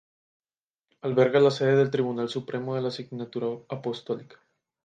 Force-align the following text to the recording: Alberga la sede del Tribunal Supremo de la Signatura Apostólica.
Alberga 1.01 1.39
la 1.39 1.51
sede 1.51 1.75
del 1.75 1.91
Tribunal 1.91 2.27
Supremo 2.27 2.73
de 2.73 2.81
la 2.81 2.89
Signatura 2.89 3.49
Apostólica. 3.69 4.37